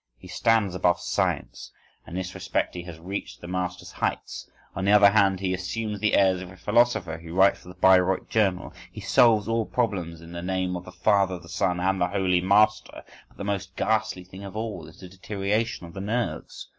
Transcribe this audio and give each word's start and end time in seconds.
He 0.17 0.27
stands 0.27 0.73
above 0.73 0.99
science, 0.99 1.71
and 2.07 2.15
in 2.15 2.21
this 2.23 2.33
respect 2.33 2.73
he 2.73 2.81
has 2.85 2.97
reached 2.97 3.39
the 3.39 3.47
master's 3.47 3.91
heights. 3.91 4.49
On 4.75 4.83
the 4.85 4.91
other 4.91 5.11
hand, 5.11 5.39
he 5.41 5.53
assumes 5.53 5.99
the 5.99 6.15
airs 6.15 6.41
of 6.41 6.49
a 6.51 6.57
philosopher, 6.57 7.19
he 7.19 7.29
writes 7.29 7.59
for 7.59 7.67
the 7.67 7.75
Bayreuth 7.75 8.27
Journal; 8.27 8.73
he 8.91 8.99
solves 8.99 9.47
all 9.47 9.67
problems 9.67 10.19
in 10.19 10.31
the 10.31 10.41
name 10.41 10.75
of 10.75 10.85
the 10.85 10.91
Father, 10.91 11.37
the 11.37 11.47
Son, 11.47 11.79
and 11.79 12.01
the 12.01 12.07
Holy 12.07 12.41
Master. 12.41 13.03
But 13.27 13.37
the 13.37 13.43
most 13.43 13.75
ghastly 13.75 14.23
thing 14.23 14.43
of 14.43 14.55
all 14.55 14.87
is 14.87 14.99
the 15.01 15.07
deterioration 15.07 15.85
of 15.85 15.93
the 15.93 16.01
nerves. 16.01 16.67